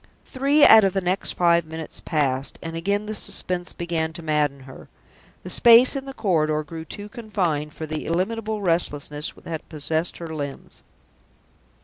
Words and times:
Three 0.25 0.65
out 0.65 0.83
of 0.83 0.93
the 0.93 1.01
next 1.01 1.33
five 1.33 1.63
minutes 1.63 1.99
passed, 1.99 2.57
and 2.63 2.75
again 2.75 3.05
the 3.05 3.13
suspense 3.13 3.71
began 3.71 4.13
to 4.13 4.23
madden 4.23 4.61
her. 4.61 4.87
The 5.43 5.51
space 5.51 5.95
in 5.95 6.05
the 6.05 6.13
corridor 6.15 6.63
grew 6.63 6.85
too 6.85 7.07
confined 7.07 7.71
for 7.75 7.85
the 7.85 8.07
illimitable 8.07 8.63
restlessness 8.63 9.31
that 9.43 9.69
possessed 9.69 10.17
her 10.17 10.33
limbs. 10.33 10.81